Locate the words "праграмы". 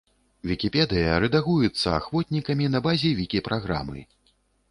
3.49-4.01